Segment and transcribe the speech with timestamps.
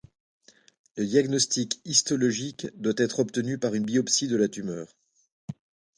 [0.97, 4.87] Le diagnostic histologique doit être obtenu par une biopsie de la tumeur.